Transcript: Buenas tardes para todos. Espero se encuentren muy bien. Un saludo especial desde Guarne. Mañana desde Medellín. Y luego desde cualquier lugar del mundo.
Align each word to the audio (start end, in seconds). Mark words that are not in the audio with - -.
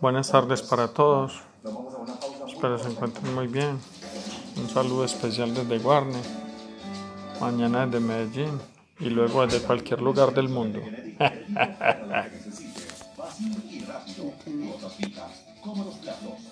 Buenas 0.00 0.30
tardes 0.30 0.62
para 0.62 0.88
todos. 0.88 1.40
Espero 2.46 2.78
se 2.78 2.88
encuentren 2.88 3.34
muy 3.34 3.46
bien. 3.46 3.78
Un 4.56 4.68
saludo 4.68 5.04
especial 5.04 5.54
desde 5.54 5.78
Guarne. 5.78 6.20
Mañana 7.40 7.86
desde 7.86 8.00
Medellín. 8.00 8.60
Y 8.98 9.10
luego 9.10 9.46
desde 9.46 9.66
cualquier 9.66 10.02
lugar 10.02 10.34
del 10.34 10.48
mundo. 10.48 10.80